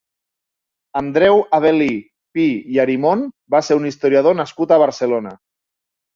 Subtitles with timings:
[1.01, 1.89] Andreu Avel·lí
[2.39, 3.23] Pi i Arimon
[3.57, 5.37] va ser un historiador nascut a Barcelona.